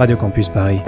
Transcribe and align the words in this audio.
Radio 0.01 0.17
Campus 0.17 0.49
Paris. 0.49 0.81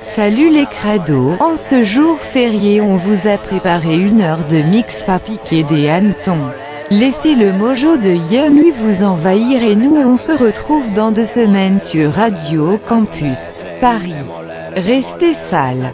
Salut 0.00 0.50
les 0.50 0.66
crados, 0.66 1.34
en 1.40 1.56
ce 1.56 1.82
jour 1.82 2.20
férié 2.20 2.80
on 2.80 2.96
vous 2.96 3.26
a 3.26 3.36
préparé 3.36 3.96
une 3.96 4.20
heure 4.20 4.46
de 4.46 4.58
mix 4.58 5.02
pas 5.02 5.18
piqué 5.18 5.64
des 5.64 5.88
hannetons. 5.88 6.52
Laissez 6.90 7.34
le 7.34 7.52
mojo 7.52 7.96
de 7.96 8.14
Yummy 8.32 8.70
vous 8.70 9.02
envahir 9.02 9.64
et 9.64 9.74
nous 9.74 9.96
on 9.96 10.16
se 10.16 10.30
retrouve 10.30 10.92
dans 10.92 11.10
deux 11.10 11.26
semaines 11.26 11.80
sur 11.80 12.12
Radio 12.12 12.78
Campus 12.86 13.64
Paris. 13.80 14.14
Restez 14.76 15.34
sales. 15.34 15.92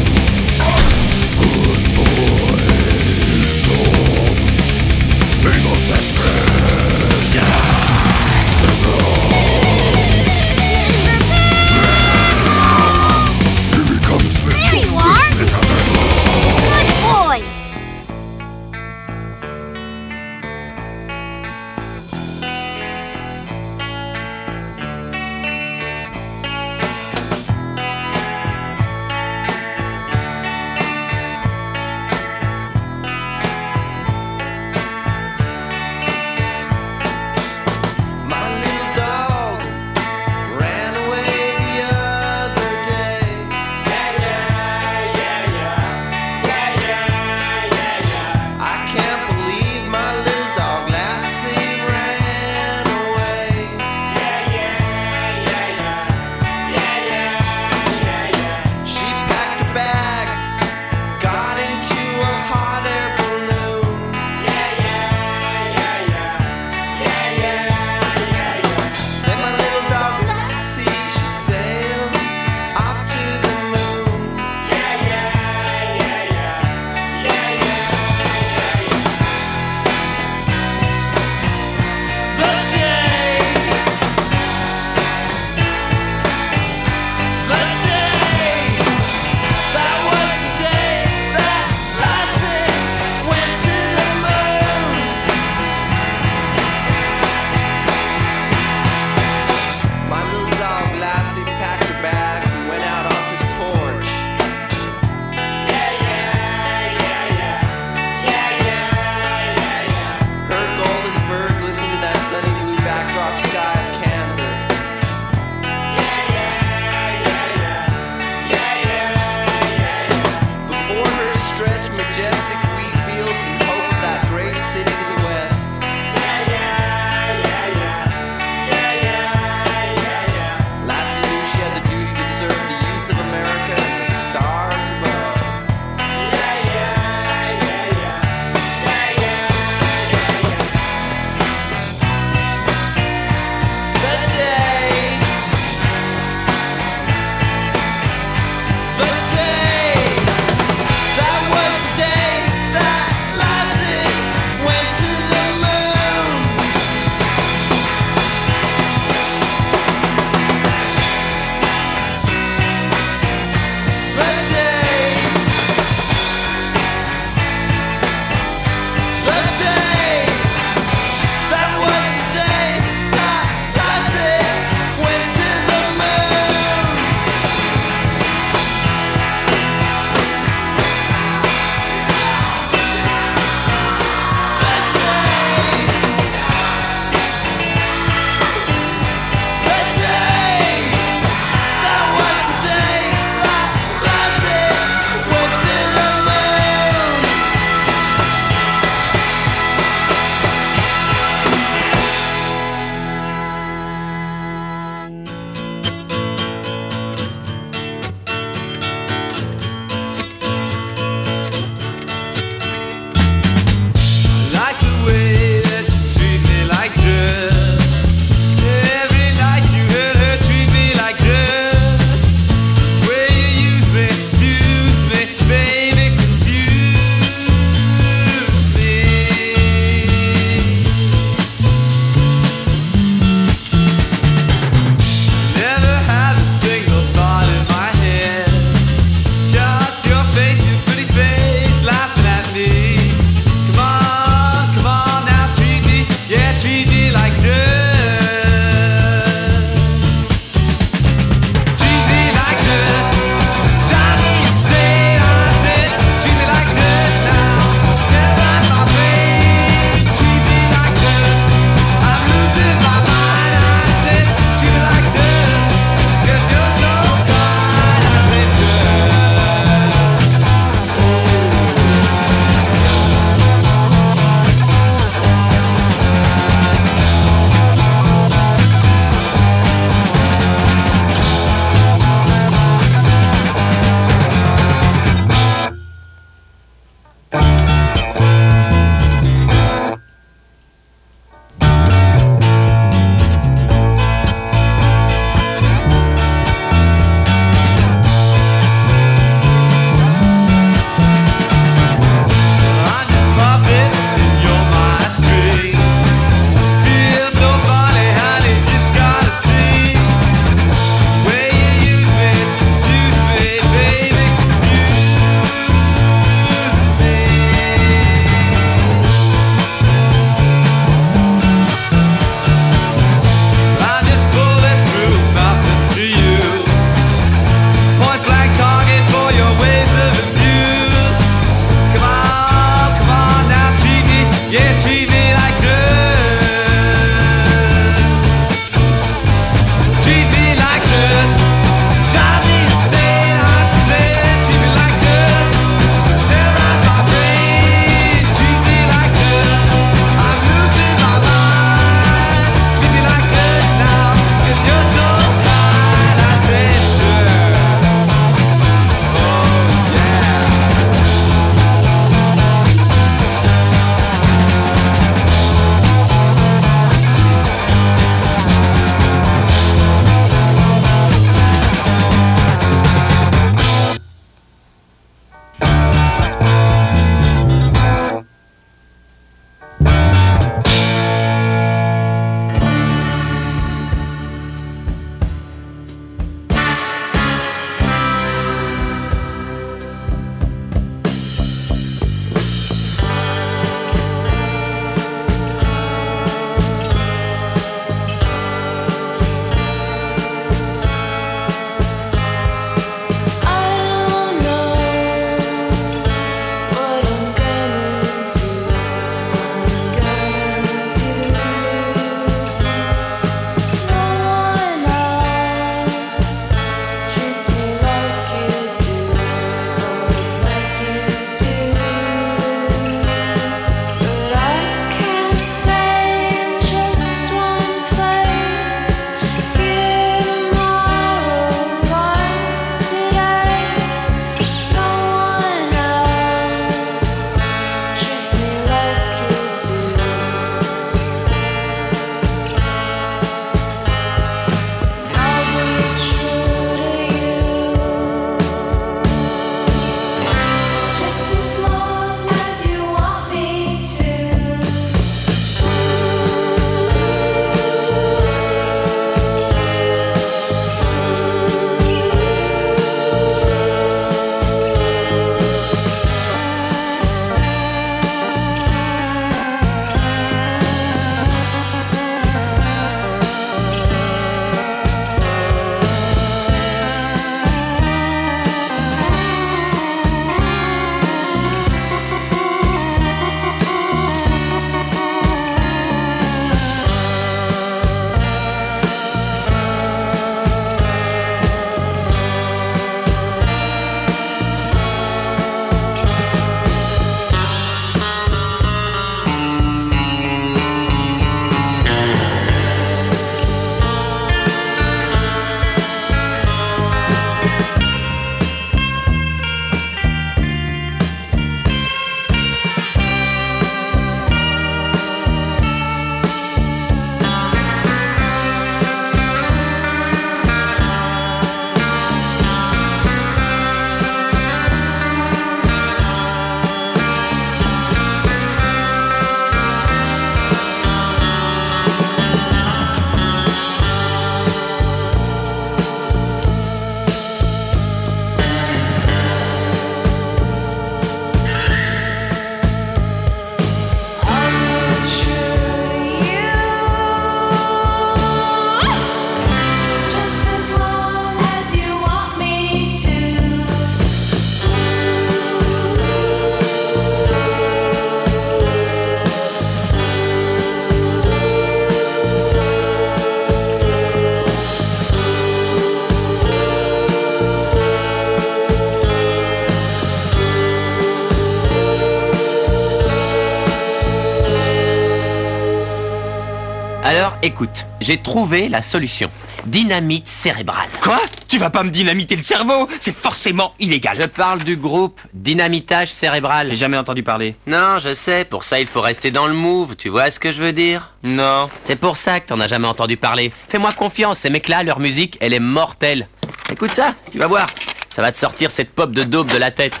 Écoute, 577.54 577.86
j'ai 578.00 578.16
trouvé 578.18 578.68
la 578.68 578.82
solution. 578.82 579.30
Dynamite 579.66 580.26
cérébrale. 580.26 580.88
Quoi? 581.00 581.20
Tu 581.46 581.56
vas 581.56 581.70
pas 581.70 581.84
me 581.84 581.90
dynamiter 581.90 582.34
le 582.34 582.42
cerveau? 582.42 582.88
C'est 582.98 583.14
forcément 583.14 583.74
illégal. 583.78 584.16
Je 584.20 584.26
parle 584.26 584.64
du 584.64 584.76
groupe 584.76 585.20
Dynamitage 585.32 586.08
cérébral. 586.08 586.70
J'ai 586.70 586.74
jamais 586.74 586.96
entendu 586.96 587.22
parler. 587.22 587.54
Non, 587.68 588.00
je 588.00 588.12
sais, 588.12 588.44
pour 588.44 588.64
ça 588.64 588.80
il 588.80 588.88
faut 588.88 589.00
rester 589.00 589.30
dans 589.30 589.46
le 589.46 589.54
move, 589.54 589.94
tu 589.94 590.08
vois 590.08 590.32
ce 590.32 590.40
que 590.40 590.50
je 590.50 590.60
veux 590.60 590.72
dire? 590.72 591.12
Non. 591.22 591.70
C'est 591.80 591.94
pour 591.94 592.16
ça 592.16 592.40
que 592.40 592.48
t'en 592.48 592.58
as 592.58 592.66
jamais 592.66 592.88
entendu 592.88 593.16
parler. 593.16 593.52
Fais-moi 593.68 593.92
confiance, 593.92 594.38
ces 594.38 594.50
mecs-là, 594.50 594.82
leur 594.82 594.98
musique, 594.98 595.38
elle 595.40 595.52
est 595.52 595.60
mortelle. 595.60 596.26
Écoute 596.72 596.90
ça, 596.90 597.14
tu 597.30 597.38
vas 597.38 597.46
voir. 597.46 597.68
Ça 598.08 598.20
va 598.20 598.32
te 598.32 598.38
sortir 598.38 598.72
cette 598.72 598.90
pop 598.90 599.12
de 599.12 599.22
dope 599.22 599.52
de 599.52 599.58
la 599.58 599.70
tête. 599.70 600.00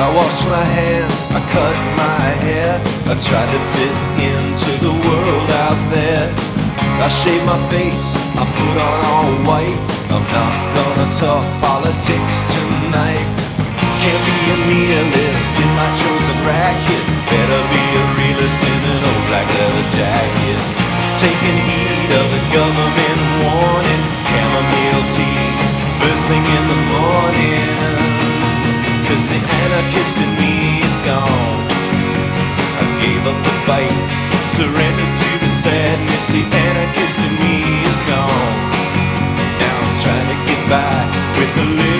I 0.00 0.08
wash 0.16 0.40
my 0.48 0.64
hands, 0.64 1.28
I 1.28 1.44
cut 1.52 1.76
my 1.92 2.24
hair. 2.40 2.80
I 3.04 3.14
try 3.20 3.44
to 3.44 3.60
fit 3.76 3.96
into 4.16 4.72
the 4.80 4.94
world 4.96 5.48
out 5.68 5.76
there. 5.92 6.24
I 7.04 7.08
shave 7.20 7.44
my 7.44 7.60
face, 7.68 8.16
I 8.32 8.48
put 8.48 8.76
on 8.80 8.98
all 9.12 9.32
white. 9.44 9.76
I'm 10.08 10.24
not 10.24 10.56
gonna 10.72 11.08
talk 11.20 11.44
politics 11.60 12.36
tonight. 12.48 13.28
Can't 14.00 14.24
be 14.24 14.36
a 14.48 14.56
nihilist 14.72 15.52
in 15.60 15.70
my 15.76 15.88
chosen 16.00 16.38
racket. 16.48 17.04
Better 17.28 17.60
be 17.68 17.84
a 18.00 18.04
realist 18.16 18.60
in 18.72 18.80
an 18.96 19.04
old 19.04 19.24
black 19.28 19.48
leather 19.52 19.86
jacket. 20.00 20.60
Taking 21.20 21.58
heed 21.68 22.08
of 22.16 22.24
the 22.24 22.42
government 22.56 23.20
warning. 23.44 24.02
Chamomile 24.32 25.04
tea, 25.12 25.44
first 26.00 26.24
thing 26.24 26.44
in 26.56 26.64
the 26.72 26.80
morning. 26.88 27.99
Cause 29.10 29.26
the 29.26 29.42
anarchist 29.42 30.16
in 30.22 30.30
me 30.38 30.86
is 30.86 30.98
gone. 31.02 31.66
I 32.78 32.84
gave 33.02 33.26
up 33.26 33.38
the 33.42 33.54
fight 33.66 33.90
Surrendered 34.54 35.14
to 35.22 35.30
the 35.42 35.50
sadness. 35.66 36.24
The 36.30 36.44
anarchist 36.46 37.18
in 37.18 37.34
me 37.42 37.82
is 37.90 37.98
gone. 38.06 38.54
Now 39.58 39.76
I'm 39.82 39.96
trying 40.06 40.28
to 40.30 40.38
get 40.46 40.62
by 40.70 40.94
With 41.34 41.58
a 41.58 41.66
little 41.74 41.99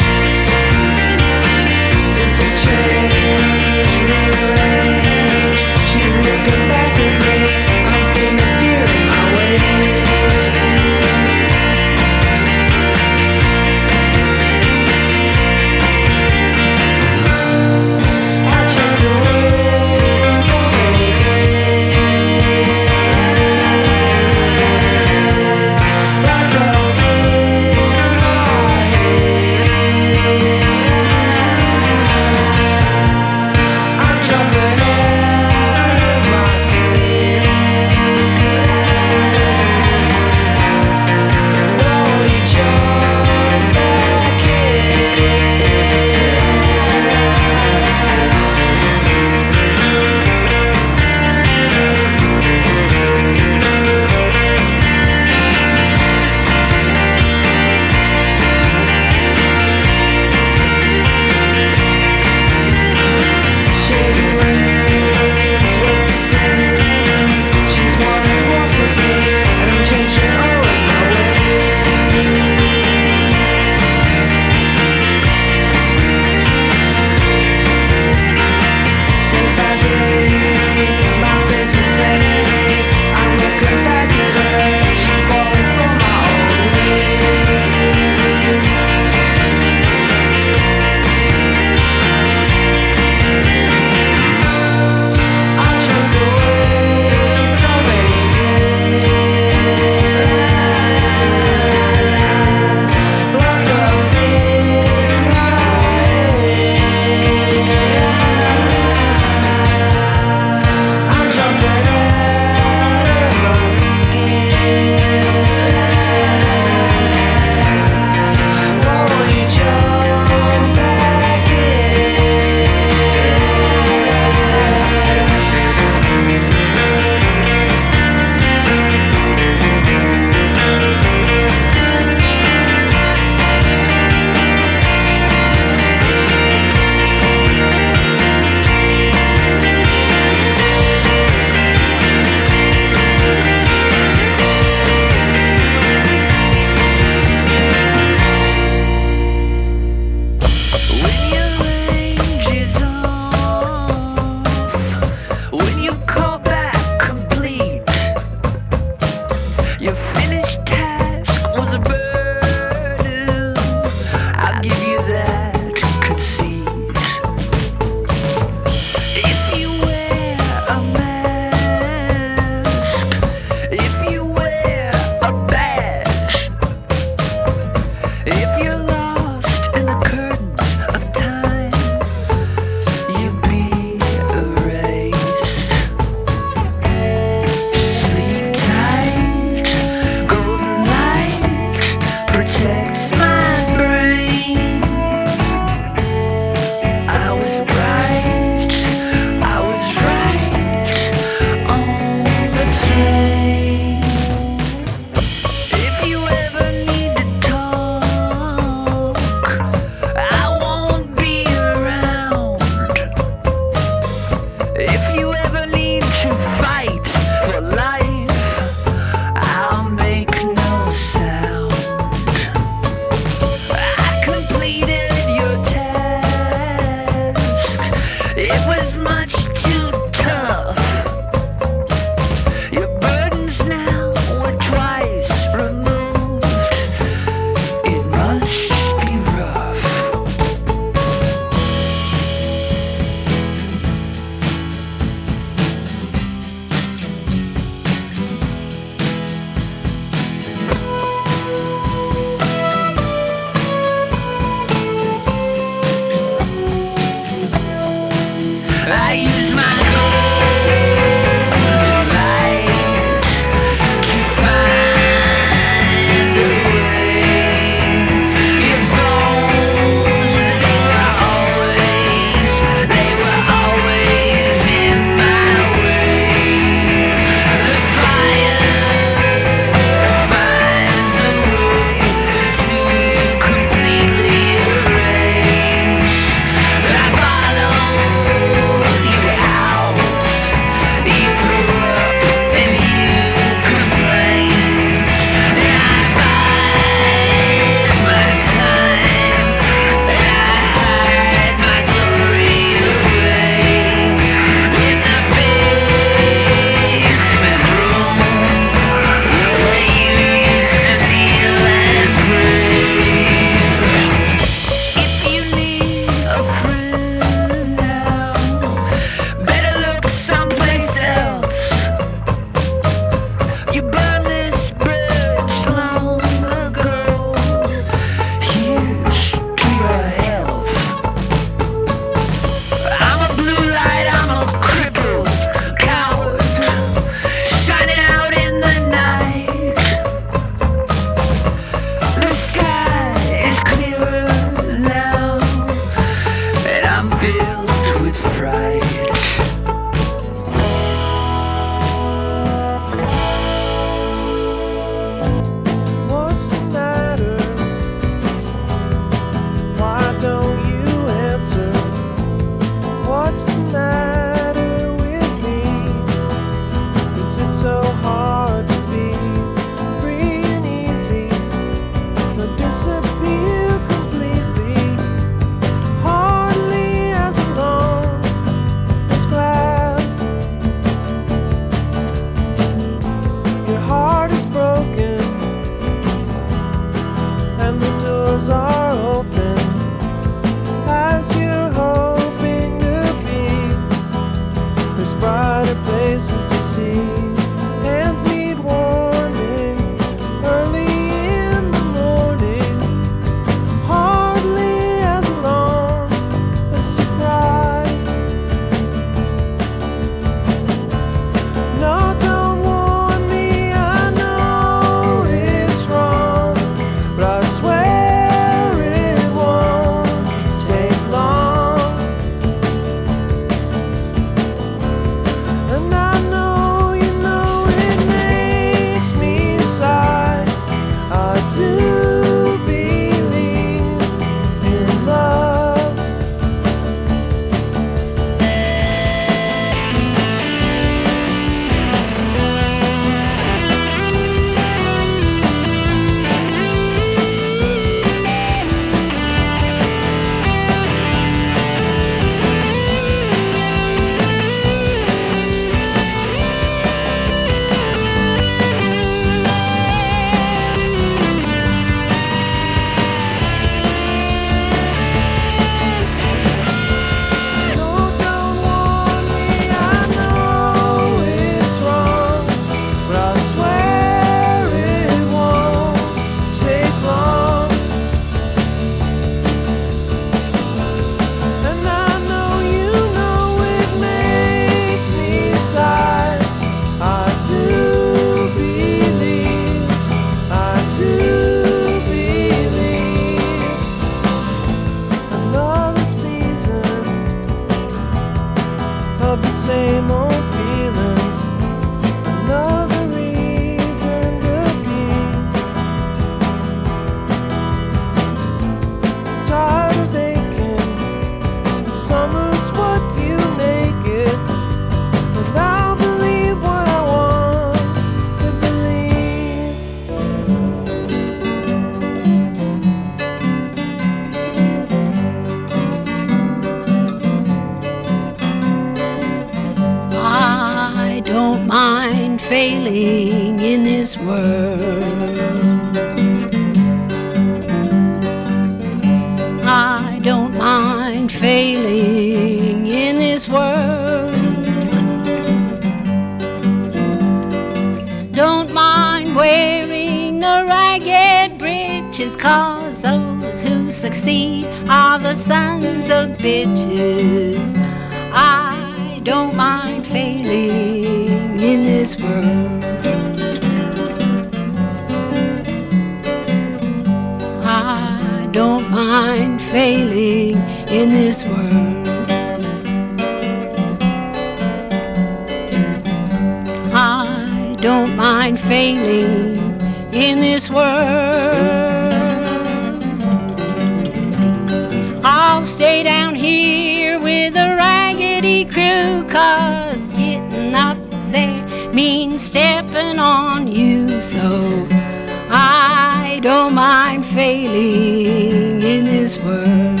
this 599.28 599.44
world. 599.44 600.00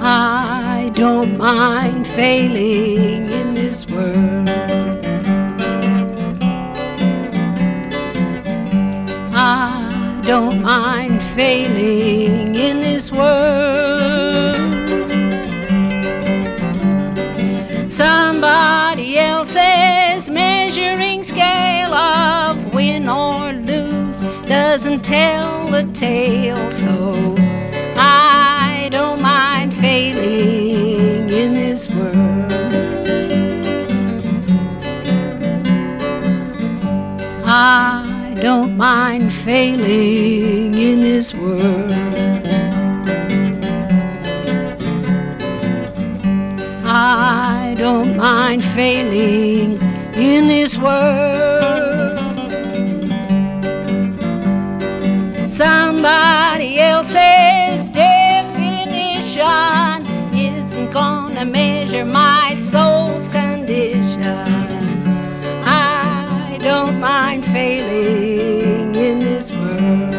I 0.00 0.90
don't 0.94 1.36
mind 1.36 2.06
failing 2.06 3.28
in 3.28 3.52
this 3.52 3.86
world. 3.88 4.48
I 9.34 10.22
don't 10.24 10.62
mind 10.62 11.22
failing 11.36 12.54
in 12.56 12.80
this 12.80 13.12
world. 13.12 13.67
Doesn't 24.78 25.02
tell 25.02 25.66
the 25.72 25.82
tale, 25.92 26.70
so 26.70 27.34
I 27.96 28.88
don't 28.92 29.20
mind 29.20 29.74
failing 29.74 31.28
in 31.28 31.52
this 31.52 31.88
world. 31.88 32.52
I 37.44 38.36
don't 38.40 38.76
mind 38.76 39.32
failing 39.34 40.74
in 40.74 41.00
this 41.00 41.34
world. 41.34 41.90
I 46.86 47.74
don't 47.76 48.16
mind 48.16 48.62
failing 48.62 49.82
in 50.14 50.46
this 50.46 50.78
world. 50.78 51.37
Gonna 61.38 61.50
measure 61.52 62.04
my 62.04 62.56
soul's 62.56 63.28
condition. 63.28 64.22
I 65.64 66.58
don't 66.60 66.98
mind 66.98 67.44
failing 67.44 68.92
in 68.96 69.20
this 69.20 69.52
world. 69.52 70.14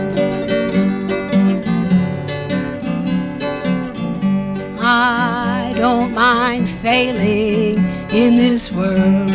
I 4.80 5.74
don't 5.76 6.14
mind 6.14 6.70
failing 6.70 7.80
in 8.14 8.36
this 8.36 8.72
world. 8.72 9.32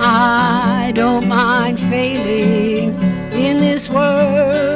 I 0.00 0.90
don't 0.94 1.28
mind 1.28 1.78
failing 1.80 2.94
in 3.34 3.58
this 3.58 3.90
world. 3.90 4.73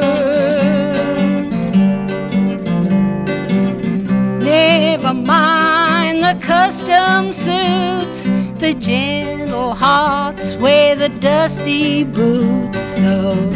The 6.35 6.39
custom 6.45 7.33
suits, 7.33 8.25
the 8.61 8.75
gentle 8.79 9.73
hearts 9.73 10.53
wear 10.57 10.95
the 10.95 11.09
dusty 11.09 12.05
boots. 12.05 12.79
So 12.97 13.51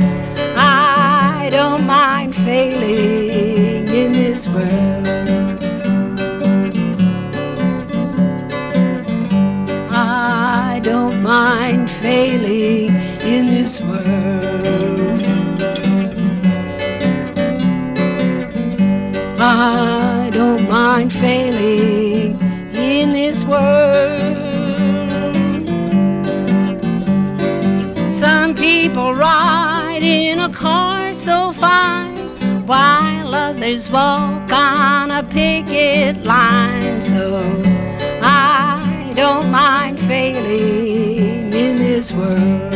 I 0.57 1.49
don't 1.51 1.85
mind 1.85 2.35
failing 2.35 3.89
in 3.89 4.13
this 4.13 4.49
world. 4.49 5.07
I 9.91 10.81
don't 10.83 11.23
mind 11.23 11.91
failing 11.91 12.95
in 13.35 13.47
this 13.49 13.83
world. 13.83 15.21
I 19.39 20.31
don't 20.33 20.67
mind 20.71 21.13
failing 21.13 21.52
world. 23.53 24.53
Some 28.23 28.55
people 28.55 29.15
ride 29.15 30.03
in 30.03 30.39
a 30.39 30.49
car 30.49 31.13
so 31.13 31.53
fine, 31.53 32.17
while 32.67 33.35
others 33.35 33.91
walk 33.91 34.51
on 34.53 35.11
a 35.11 35.23
picket 35.23 36.25
line. 36.25 37.01
So 37.03 37.25
I 38.23 39.13
don't 39.15 39.51
mind 39.51 40.01
failing 40.01 41.53
in 41.65 41.77
this 41.77 42.13
world. 42.13 42.75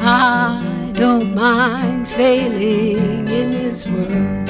I 0.00 0.90
don't 0.94 1.34
mind 1.34 2.08
failing 2.08 3.28
in 3.40 3.50
this 3.50 3.86
world. 3.86 4.47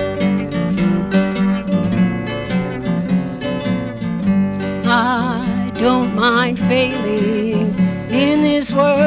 Don't 5.78 6.12
mind 6.14 6.58
failing 6.58 7.72
in 8.10 8.42
this 8.42 8.72
world. 8.72 8.98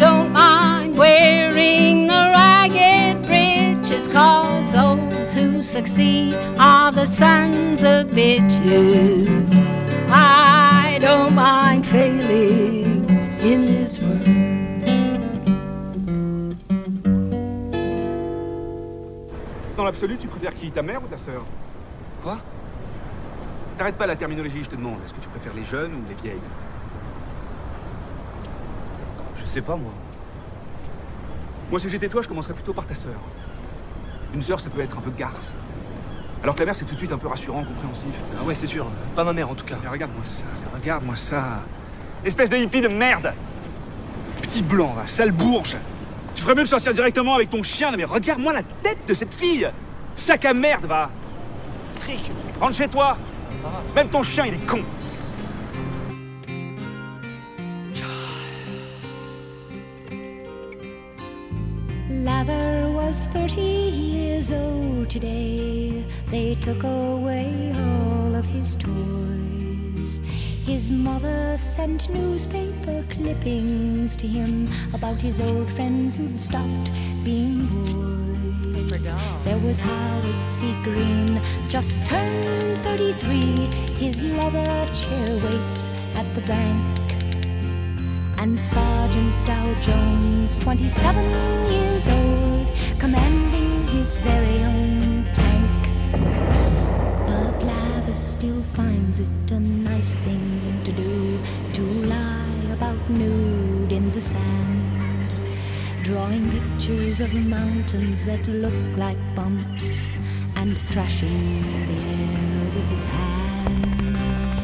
Don't 0.00 0.32
mind 0.32 0.98
wearing 0.98 2.08
the 2.08 2.30
ragged 2.34 3.22
breeches, 3.24 4.08
cause 4.08 4.72
those 4.72 5.32
who 5.32 5.62
succeed 5.62 6.34
are 6.58 6.90
the 6.90 7.06
sons 7.06 7.84
of 7.84 8.08
bitches. 8.08 9.48
I 10.10 10.98
don't 11.00 11.34
mind 11.36 11.86
failing 11.86 13.08
in 13.40 13.66
this 13.66 14.00
world. 14.00 14.24
Dans 19.76 19.84
l'absolu, 19.84 20.16
tu 20.16 20.26
préfères 20.26 20.56
qui 20.56 20.72
Ta 20.72 20.82
mère 20.82 21.00
ou 21.04 21.06
ta 21.06 21.16
sœur? 21.16 21.44
Quoi 22.28 22.36
T'arrêtes 23.78 23.96
pas 23.96 24.06
la 24.06 24.14
terminologie, 24.14 24.62
je 24.62 24.68
te 24.68 24.76
demande. 24.76 24.98
Est-ce 25.02 25.14
que 25.14 25.20
tu 25.20 25.30
préfères 25.30 25.54
les 25.54 25.64
jeunes 25.64 25.94
ou 25.94 26.02
les 26.10 26.14
vieilles 26.14 26.42
Je 29.40 29.46
sais 29.46 29.62
pas, 29.62 29.76
moi. 29.76 29.92
Moi, 31.70 31.80
si 31.80 31.88
j'étais 31.88 32.08
toi, 32.08 32.20
je 32.20 32.28
commencerais 32.28 32.52
plutôt 32.52 32.74
par 32.74 32.84
ta 32.84 32.94
sœur. 32.94 33.18
Une 34.34 34.42
sœur, 34.42 34.60
ça 34.60 34.68
peut 34.68 34.82
être 34.82 34.98
un 34.98 35.00
peu 35.00 35.10
garce. 35.10 35.54
Alors 36.42 36.54
que 36.54 36.60
la 36.60 36.66
mère, 36.66 36.74
c'est 36.74 36.84
tout 36.84 36.92
de 36.92 36.98
suite 36.98 37.12
un 37.12 37.16
peu 37.16 37.28
rassurant, 37.28 37.64
compréhensif. 37.64 38.14
Ah 38.38 38.44
ouais, 38.44 38.54
c'est 38.54 38.66
sûr. 38.66 38.86
Pas 39.16 39.24
ma 39.24 39.32
mère, 39.32 39.48
en 39.48 39.54
tout 39.54 39.64
cas. 39.64 39.76
Mais 39.82 39.88
regarde-moi 39.88 40.26
ça, 40.26 40.44
regarde-moi 40.74 41.16
ça. 41.16 41.60
Espèce 42.26 42.50
de 42.50 42.58
hippie 42.58 42.82
de 42.82 42.88
merde 42.88 43.32
Petit 44.42 44.60
blanc, 44.60 44.94
sale 45.06 45.32
bourge 45.32 45.78
Tu 46.34 46.42
ferais 46.42 46.54
mieux 46.54 46.64
de 46.64 46.68
sortir 46.68 46.92
directement 46.92 47.36
avec 47.36 47.48
ton 47.48 47.62
chien, 47.62 47.90
là, 47.90 47.96
mais 47.96 48.04
regarde-moi 48.04 48.52
la 48.52 48.62
tête 48.62 48.98
de 49.08 49.14
cette 49.14 49.32
fille 49.32 49.66
Sac 50.14 50.44
à 50.44 50.52
merde, 50.52 50.84
va 50.84 51.10
Patrick, 51.98 52.30
rentre 52.60 52.76
chez 52.76 52.88
toi. 52.88 53.18
Même 53.94 54.08
ton 54.08 54.22
chien, 54.22 54.46
il 54.46 54.54
est 54.54 54.66
con. 54.66 54.78
Lather 62.10 62.90
was 62.92 63.26
30 63.32 63.60
years 63.60 64.52
old 64.52 65.08
today. 65.10 66.04
They 66.30 66.54
took 66.60 66.84
away 66.84 67.72
all 67.74 68.34
of 68.36 68.46
his 68.46 68.76
toys. 68.76 70.20
His 70.64 70.90
mother 70.90 71.56
sent 71.56 72.12
newspaper 72.14 73.04
clippings 73.08 74.14
to 74.16 74.26
him 74.26 74.68
about 74.92 75.20
his 75.20 75.40
old 75.40 75.70
friends 75.72 76.16
who'd 76.16 76.40
stopped 76.40 76.92
being 77.24 77.66
boys. 77.66 78.17
There 79.44 79.58
was 79.58 79.80
Howard 79.80 80.48
C. 80.48 80.74
Green, 80.82 81.40
just 81.68 82.04
turned 82.04 82.78
33. 82.78 83.70
His 83.94 84.22
leather 84.24 84.92
chair 84.92 85.36
waits 85.42 85.88
at 86.16 86.26
the 86.34 86.40
bank 86.42 86.98
and 88.38 88.60
Sergeant 88.60 89.34
Dow 89.46 89.74
Jones, 89.80 90.58
27 90.58 91.70
years 91.70 92.08
old, 92.08 92.66
commanding 92.98 93.86
his 93.88 94.16
very 94.16 94.62
own 94.64 95.24
tank. 95.32 95.70
But 97.26 97.62
Lather 97.64 98.14
still 98.14 98.62
finds 98.74 99.20
it 99.20 99.28
a 99.50 99.60
nice 99.60 100.18
thing 100.18 100.82
to 100.84 100.92
do 100.92 101.40
to 101.72 101.82
lie 101.82 102.72
about 102.72 102.98
nude 103.10 103.92
in 103.92 104.10
the 104.12 104.20
sand, 104.20 104.87
drawing 106.08 106.50
pictures 106.50 107.20
of 107.20 107.30
mountains 107.34 108.24
that 108.24 108.40
look 108.48 108.96
like 108.96 109.18
bumps 109.36 110.08
and 110.56 110.78
thrashing 110.78 111.60
the 111.86 111.98
air 112.02 112.70
with 112.74 112.88
his 112.88 113.04
hands. 113.04 114.54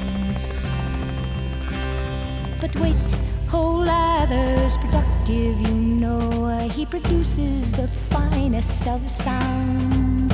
But 2.62 2.74
wait, 2.76 3.20
whole 3.46 3.84
lather's 3.84 4.78
productive, 4.78 5.60
you 5.60 5.74
know. 5.74 6.66
He 6.72 6.86
produces 6.86 7.74
the 7.74 7.88
finest 7.88 8.88
of 8.88 9.10
sound, 9.10 10.32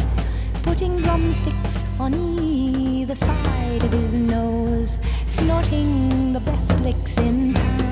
putting 0.63 0.97
drumsticks 0.99 1.83
on 1.99 2.15
either 2.15 3.17
side 3.17 3.83
of 3.83 3.91
his 3.91 4.15
nose, 4.15 5.01
snorting 5.27 6.33
the 6.33 6.41
best 6.41 6.79
licks 6.79 7.19
in 7.19 7.55
town. 7.55 7.90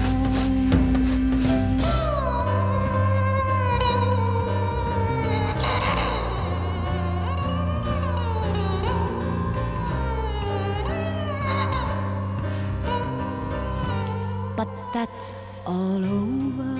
That's 14.92 15.34
all 15.66 16.04
over. 16.04 16.78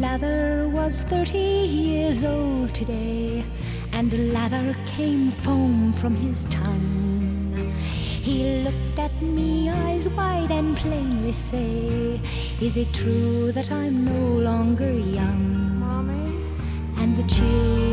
Lather 0.00 0.68
was 0.68 1.04
30 1.04 1.38
years 1.38 2.24
old 2.24 2.74
today, 2.74 3.44
and 3.92 4.32
lather 4.32 4.74
came 4.86 5.30
foam 5.30 5.92
from 5.92 6.16
his 6.16 6.44
tongue. 6.44 7.56
He 8.20 8.62
looked 8.64 8.98
at 8.98 9.22
me, 9.22 9.70
eyes 9.70 10.08
wide, 10.08 10.50
and 10.50 10.76
plainly 10.76 11.32
say, 11.32 12.20
Is 12.60 12.76
it 12.76 12.92
true 12.92 13.52
that 13.52 13.70
I'm 13.70 14.04
no 14.04 14.38
longer 14.38 14.92
young? 14.92 15.78
Mommy? 15.78 16.34
And 16.98 17.16
the 17.16 17.26
children 17.28 17.89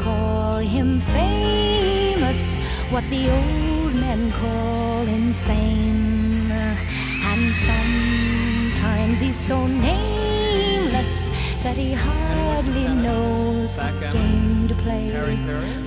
call 0.00 0.58
him 0.58 1.00
famous, 1.00 2.58
what 2.90 3.04
the 3.10 3.30
old 3.30 3.94
men 3.94 4.32
call 4.32 5.06
insane. 5.06 6.50
And 6.50 7.54
sometimes 7.54 9.20
he's 9.20 9.38
so 9.38 9.66
nameless 9.66 11.28
that 11.62 11.76
he 11.76 11.92
hardly 11.92 12.88
knows 12.88 13.76
what 13.76 13.94
game 14.12 14.68
to 14.68 14.74
play, 14.74 15.10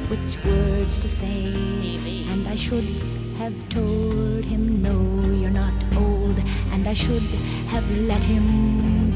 which 0.08 0.44
words 0.46 1.00
to 1.00 1.08
say. 1.08 1.54
And 2.32 2.48
I 2.48 2.56
should 2.56 2.86
have 3.38 3.58
told 3.70 4.46
him, 4.46 4.82
No, 4.82 5.00
you're 5.42 5.50
not 5.50 5.74
old, 5.98 6.38
and 6.72 6.88
I 6.88 6.94
should 6.94 7.28
have 7.74 7.90
let 8.08 8.24
him 8.24 9.15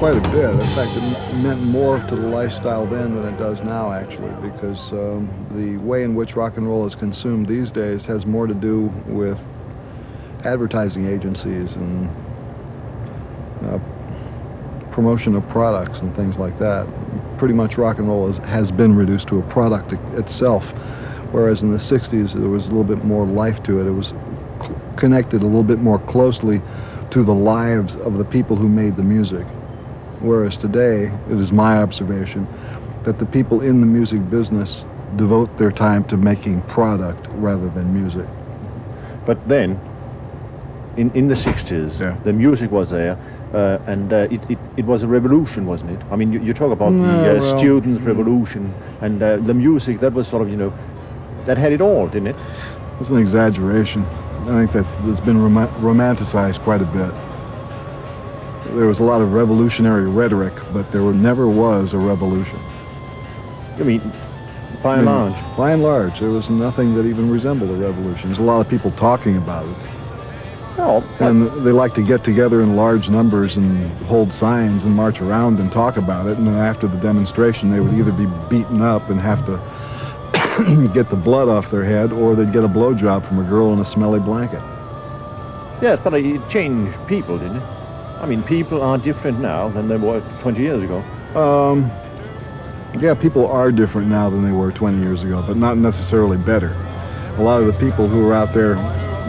quite 0.00 0.16
a 0.16 0.30
bit. 0.30 0.48
In 0.48 0.60
fact, 0.60 0.96
it 0.96 1.42
meant 1.42 1.60
more 1.60 1.98
to 1.98 2.16
the 2.16 2.26
lifestyle 2.26 2.86
then 2.86 3.14
than 3.14 3.34
it 3.34 3.36
does 3.36 3.60
now, 3.60 3.92
actually, 3.92 4.32
because 4.40 4.92
um, 4.92 5.28
the 5.50 5.76
way 5.76 6.04
in 6.04 6.14
which 6.14 6.36
rock 6.36 6.56
and 6.56 6.66
roll 6.66 6.86
is 6.86 6.94
consumed 6.94 7.46
these 7.46 7.70
days 7.70 8.06
has 8.06 8.24
more 8.24 8.46
to 8.46 8.54
do 8.54 8.86
with 9.04 9.38
advertising 10.42 11.06
agencies 11.06 11.76
and 11.76 12.08
uh, 13.66 13.78
promotion 14.90 15.34
of 15.34 15.46
products 15.50 15.98
and 15.98 16.16
things 16.16 16.38
like 16.38 16.58
that. 16.58 16.86
Pretty 17.36 17.52
much 17.52 17.76
rock 17.76 17.98
and 17.98 18.08
roll 18.08 18.26
is, 18.26 18.38
has 18.38 18.72
been 18.72 18.96
reduced 18.96 19.28
to 19.28 19.38
a 19.38 19.42
product 19.42 19.92
itself, 20.14 20.70
whereas 21.30 21.62
in 21.62 21.72
the 21.72 21.76
60s 21.76 22.32
there 22.32 22.48
was 22.48 22.68
a 22.68 22.70
little 22.70 22.84
bit 22.84 23.04
more 23.04 23.26
life 23.26 23.62
to 23.64 23.80
it. 23.80 23.86
It 23.86 23.92
was 23.92 24.14
connected 24.96 25.42
a 25.42 25.46
little 25.46 25.62
bit 25.62 25.80
more 25.80 25.98
closely 25.98 26.62
to 27.10 27.22
the 27.22 27.34
lives 27.34 27.96
of 27.96 28.16
the 28.16 28.24
people 28.24 28.56
who 28.56 28.66
made 28.66 28.96
the 28.96 29.02
music. 29.02 29.46
Whereas 30.20 30.56
today, 30.56 31.10
it 31.30 31.38
is 31.38 31.50
my 31.52 31.78
observation 31.82 32.46
that 33.04 33.18
the 33.18 33.26
people 33.26 33.62
in 33.62 33.80
the 33.80 33.86
music 33.86 34.28
business 34.30 34.84
devote 35.16 35.56
their 35.58 35.72
time 35.72 36.04
to 36.04 36.16
making 36.16 36.60
product 36.62 37.26
rather 37.36 37.68
than 37.70 37.92
music. 37.94 38.26
But 39.26 39.38
then, 39.48 39.80
in, 40.96 41.10
in 41.12 41.28
the 41.28 41.34
60s, 41.34 41.98
Yeah. 41.98 42.16
the 42.24 42.32
music 42.32 42.70
was 42.70 42.90
there, 42.90 43.16
uh, 43.54 43.78
and 43.86 44.12
uh, 44.12 44.28
it, 44.30 44.40
it, 44.50 44.58
it 44.76 44.84
was 44.84 45.02
a 45.02 45.08
revolution, 45.08 45.66
wasn't 45.66 45.90
it? 45.92 46.00
I 46.10 46.16
mean, 46.16 46.32
you, 46.32 46.40
you 46.40 46.52
talk 46.52 46.70
about 46.72 46.92
Yeah, 46.92 47.00
the 47.00 47.38
uh, 47.38 47.40
well- 47.40 47.58
students' 47.58 48.02
revolution, 48.02 48.72
and 49.00 49.22
uh, 49.22 49.38
the 49.38 49.54
music, 49.54 50.00
that 50.00 50.12
was 50.12 50.28
sort 50.28 50.42
of, 50.42 50.50
you 50.50 50.56
know, 50.56 50.72
that 51.46 51.56
had 51.56 51.72
it 51.72 51.80
all, 51.80 52.06
didn't 52.06 52.28
it? 52.28 52.36
It's 53.00 53.08
an 53.10 53.18
exaggeration. 53.18 54.04
I 54.42 54.66
think 54.66 54.72
that's, 54.72 54.94
that's 55.06 55.20
been 55.20 55.42
rom- 55.42 55.68
romanticized 55.80 56.60
quite 56.60 56.82
a 56.82 56.86
bit. 56.86 57.10
There 58.74 58.86
was 58.86 59.00
a 59.00 59.04
lot 59.04 59.20
of 59.20 59.32
revolutionary 59.32 60.08
rhetoric, 60.08 60.54
but 60.72 60.90
there 60.92 61.02
were, 61.02 61.12
never 61.12 61.48
was 61.48 61.92
a 61.92 61.98
revolution. 61.98 62.58
I 63.78 63.82
mean, 63.82 64.00
by 64.82 64.98
and 64.98 65.08
I 65.08 65.24
mean, 65.24 65.32
large. 65.32 65.56
By 65.56 65.72
and 65.72 65.82
large, 65.82 66.20
there 66.20 66.30
was 66.30 66.48
nothing 66.48 66.94
that 66.94 67.06
even 67.06 67.30
resembled 67.30 67.70
a 67.70 67.74
revolution. 67.74 68.28
There's 68.28 68.38
a 68.38 68.42
lot 68.42 68.60
of 68.60 68.68
people 68.68 68.90
talking 68.92 69.36
about 69.36 69.66
it. 69.66 69.76
No, 70.78 71.04
And 71.18 71.46
they 71.64 71.72
like 71.72 71.94
to 71.94 72.02
get 72.02 72.24
together 72.24 72.62
in 72.62 72.76
large 72.76 73.10
numbers 73.10 73.56
and 73.56 73.90
hold 74.04 74.32
signs 74.32 74.84
and 74.84 74.94
march 74.94 75.20
around 75.20 75.58
and 75.58 75.70
talk 75.70 75.96
about 75.96 76.26
it. 76.26 76.38
And 76.38 76.46
then 76.46 76.54
after 76.54 76.86
the 76.86 76.96
demonstration, 76.98 77.70
they 77.70 77.80
would 77.80 77.92
either 77.92 78.12
be 78.12 78.26
beaten 78.48 78.80
up 78.80 79.10
and 79.10 79.20
have 79.20 79.44
to 79.46 79.58
get 80.94 81.10
the 81.10 81.16
blood 81.16 81.48
off 81.48 81.70
their 81.70 81.84
head, 81.84 82.12
or 82.12 82.34
they'd 82.34 82.52
get 82.52 82.64
a 82.64 82.68
blowjob 82.68 83.26
from 83.26 83.40
a 83.40 83.48
girl 83.48 83.72
in 83.72 83.80
a 83.80 83.84
smelly 83.84 84.20
blanket. 84.20 84.62
yes, 85.82 85.98
but 86.02 86.14
it 86.14 86.48
changed 86.48 86.96
people, 87.06 87.36
didn't 87.36 87.56
it? 87.56 87.79
I 88.20 88.26
mean, 88.26 88.42
people 88.42 88.82
are 88.82 88.98
different 88.98 89.40
now 89.40 89.68
than 89.70 89.88
they 89.88 89.96
were 89.96 90.20
20 90.40 90.60
years 90.60 90.82
ago. 90.82 90.98
Um, 91.34 91.90
yeah, 92.98 93.14
people 93.14 93.46
are 93.46 93.72
different 93.72 94.08
now 94.08 94.28
than 94.28 94.44
they 94.44 94.52
were 94.52 94.70
20 94.72 95.00
years 95.00 95.22
ago, 95.22 95.42
but 95.46 95.56
not 95.56 95.78
necessarily 95.78 96.36
better. 96.36 96.76
A 97.38 97.42
lot 97.42 97.62
of 97.62 97.66
the 97.66 97.72
people 97.80 98.08
who 98.08 98.24
were 98.24 98.34
out 98.34 98.52
there 98.52 98.74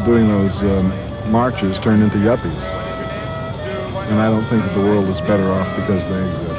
doing 0.06 0.28
those 0.28 0.58
um, 0.64 1.32
marches 1.32 1.80
turned 1.80 2.04
into 2.04 2.18
yuppies. 2.18 2.52
And 4.10 4.20
I 4.20 4.30
don't 4.30 4.44
think 4.46 4.62
that 4.64 4.74
the 4.76 4.82
world 4.82 5.06
is 5.06 5.22
better 5.22 5.50
off 5.52 5.76
because 5.78 6.10
they 6.10 6.28
exist. 6.28 6.51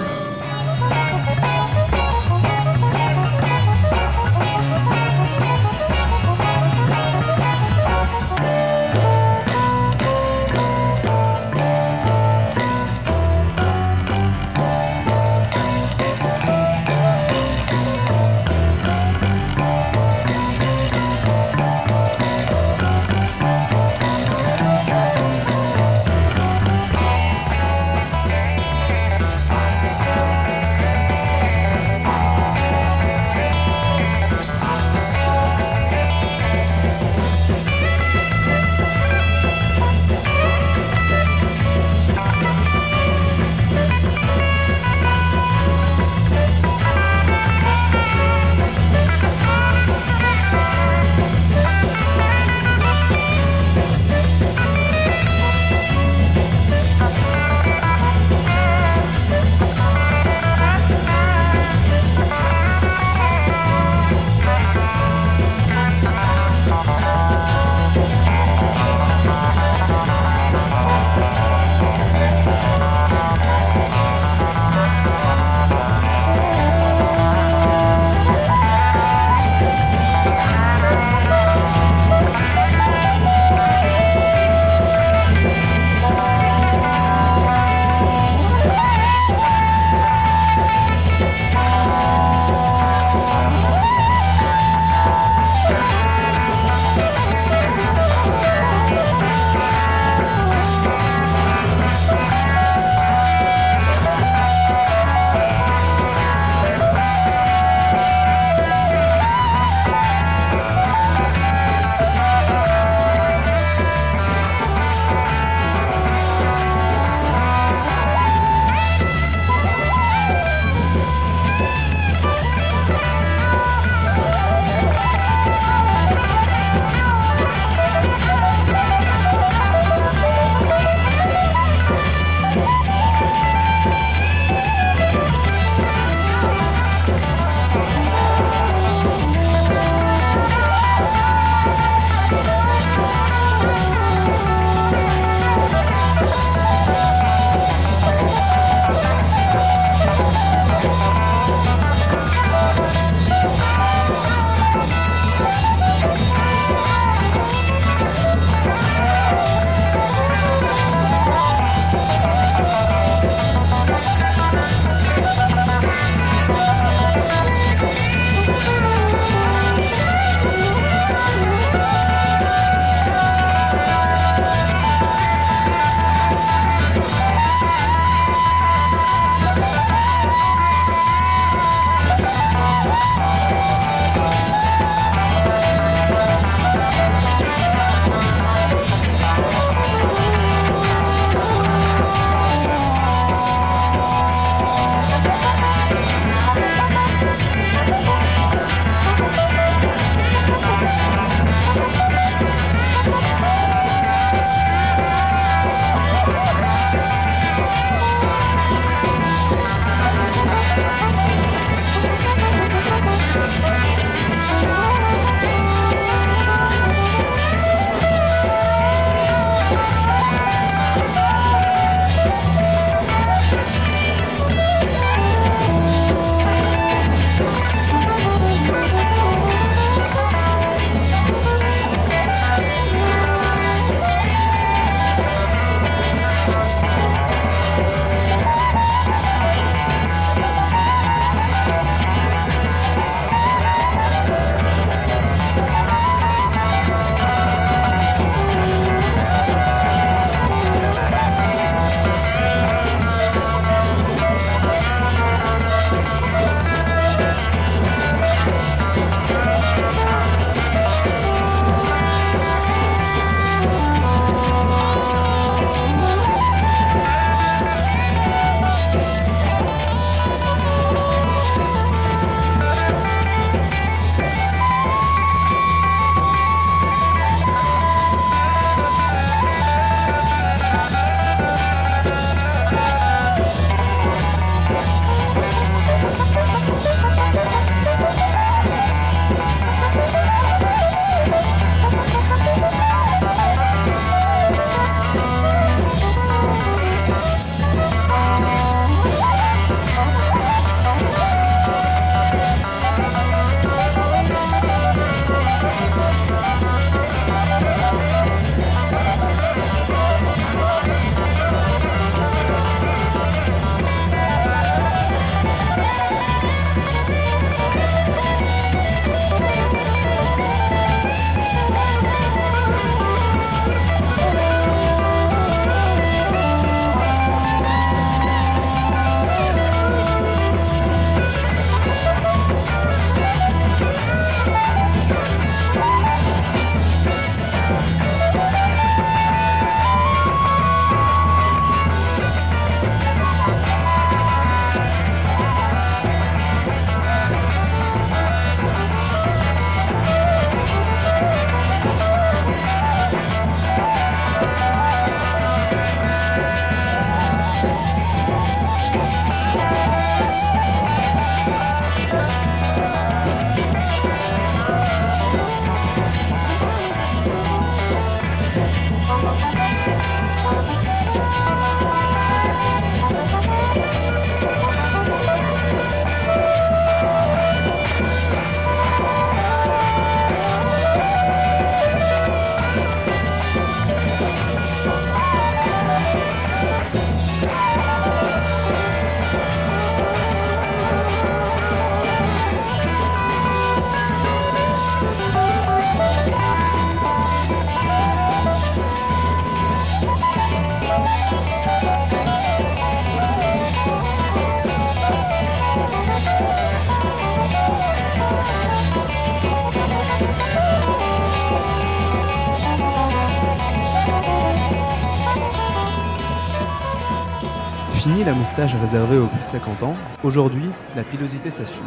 Moustache 418.52 418.78
réservée 418.82 419.16
aux 419.16 419.28
plus 419.28 419.38
de 419.38 419.44
50 419.44 419.82
ans, 419.82 419.96
aujourd'hui, 420.22 420.68
la 420.94 421.04
pilosité 421.04 421.50
s'assume. 421.50 421.86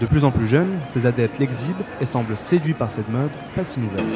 De 0.00 0.06
plus 0.06 0.24
en 0.24 0.30
plus 0.30 0.46
jeunes, 0.46 0.80
ces 0.86 1.04
adeptes 1.04 1.38
l'exhibent 1.38 1.82
et 2.00 2.06
semblent 2.06 2.38
séduits 2.38 2.72
par 2.72 2.90
cette 2.90 3.10
mode 3.10 3.32
pas 3.54 3.64
si 3.64 3.80
nouvelle. 3.80 4.06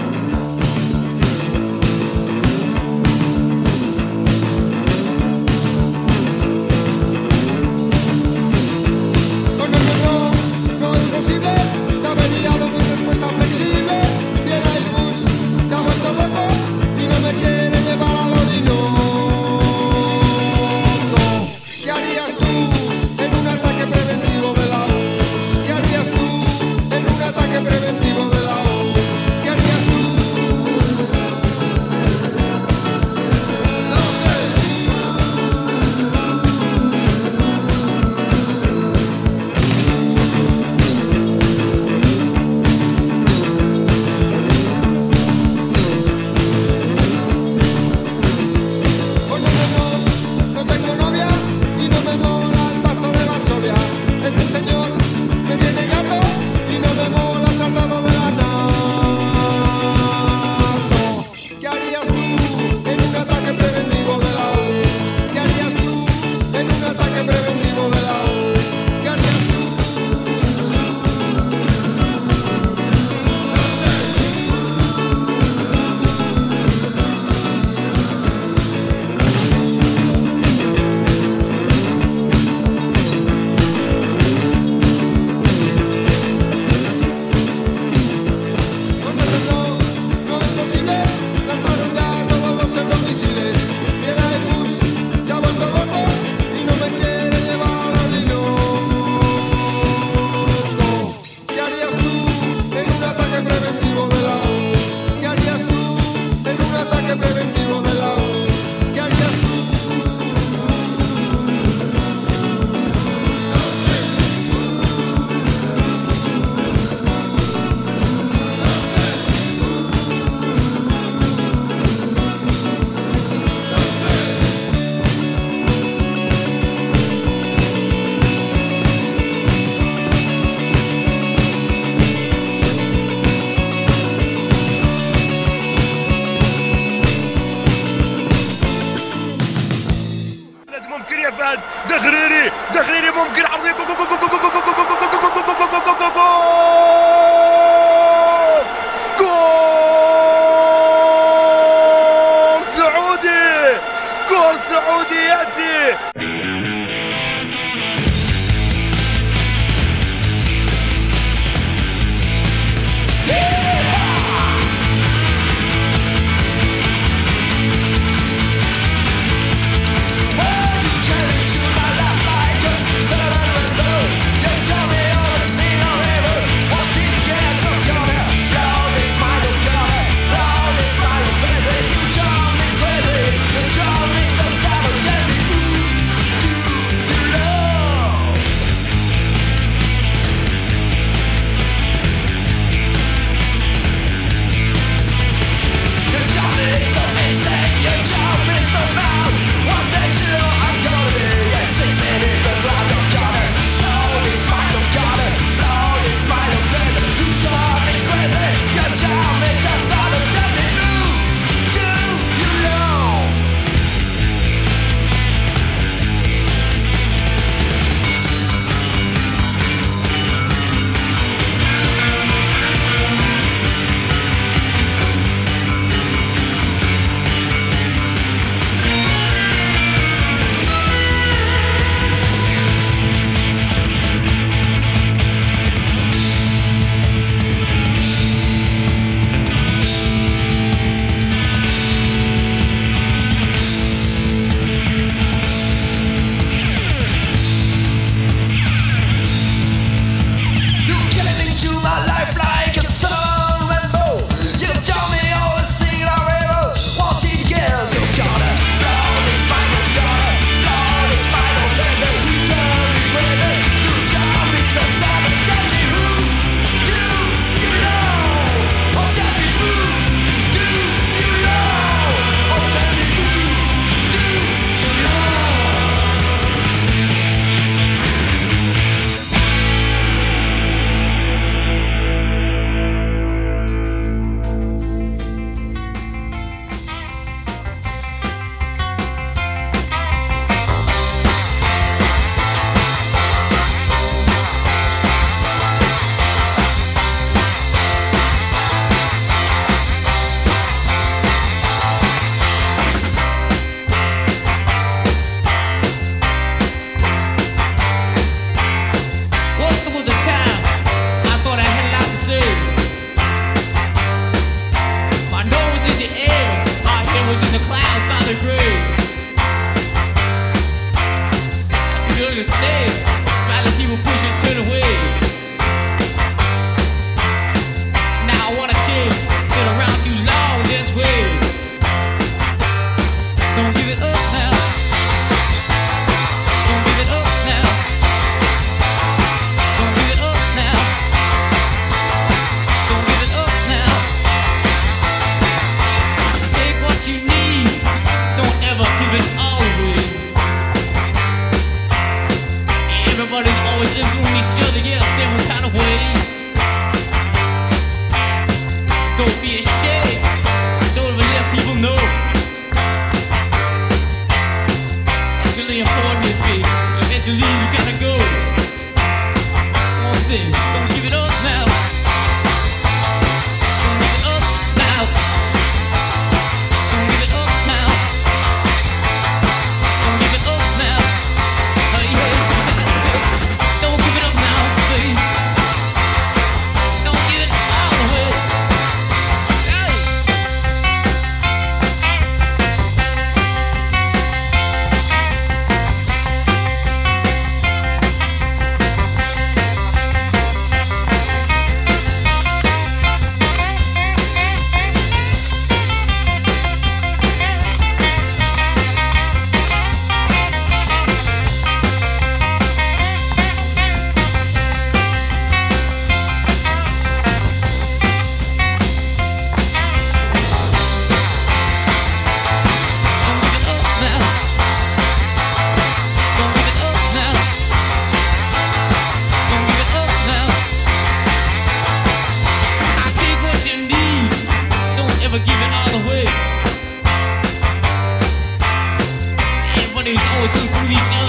Poison 440.51 440.69
from. 440.69 441.28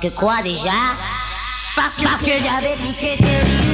Parce 0.00 0.12
que 0.12 0.16
quoi 0.16 0.42
déjà? 0.42 0.70
Parce, 1.74 1.94
que 1.96 2.30
j'avais 2.30 2.76
piqué 2.76 3.16
tes 3.18 3.67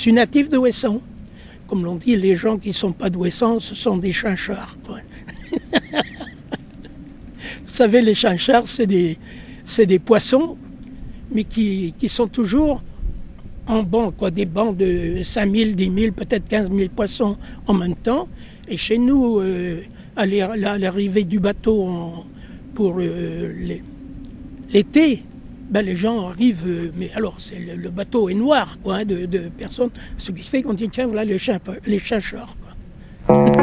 suis 0.00 0.12
natif 0.14 0.48
de 0.48 0.56
Ouessant. 0.56 1.00
Comme 1.68 1.84
l'on 1.84 1.96
dit, 1.96 2.16
les 2.16 2.34
gens 2.34 2.56
qui 2.56 2.68
ne 2.68 2.74
sont 2.74 2.92
pas 2.92 3.10
d'Ouessant, 3.10 3.60
ce 3.60 3.74
sont 3.74 3.98
des 3.98 4.12
chinchards. 4.12 4.76
Vous 7.62 7.66
savez, 7.66 8.00
les 8.02 8.14
chinchards, 8.14 8.66
c'est 8.66 8.86
des, 8.86 9.18
poissons, 9.98 10.56
mais 11.32 11.44
qui, 11.44 11.94
sont 12.08 12.28
toujours 12.28 12.82
en 13.66 13.82
banc, 13.82 14.10
quoi, 14.10 14.30
des 14.30 14.46
bancs 14.46 14.76
de 14.76 15.20
5 15.22 15.54
000, 15.54 15.70
10 15.72 15.92
000, 15.96 16.12
peut-être 16.12 16.48
15 16.48 16.70
000 16.74 16.88
poissons 16.88 17.36
en 17.66 17.74
même 17.74 17.94
temps. 17.94 18.26
Et 18.68 18.76
chez 18.78 18.98
nous, 18.98 19.38
euh, 19.40 19.82
à 20.16 20.24
l'ar- 20.26 20.52
à 20.52 20.78
l'arrivée 20.78 21.24
du 21.24 21.38
bateau 21.38 22.24
pour 22.74 22.96
euh, 22.98 23.52
l'été, 24.72 25.22
ben, 25.70 25.82
les 25.84 25.96
gens 25.96 26.28
arrivent, 26.28 26.66
euh, 26.66 26.90
mais 26.96 27.10
alors 27.14 27.36
c'est 27.38 27.58
le, 27.58 27.90
bateau 27.90 28.28
est 28.28 28.34
noir 28.34 28.78
quoi, 28.82 28.96
hein, 28.96 29.04
de, 29.04 29.26
personnes, 29.48 29.90
ce 30.18 30.32
qui 30.32 30.42
fait 30.42 30.62
qu'on 30.62 30.74
dit 30.74 30.88
tiens 30.88 31.06
voilà 31.06 31.24
les, 31.24 31.38
chin- 31.38 31.58
les 31.86 32.00
quoi. 33.26 33.56